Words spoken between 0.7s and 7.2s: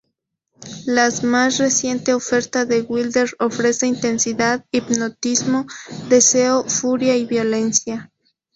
La más reciente oferta de Wilder ofrece intensidad, hipnotismo, deseo, furia,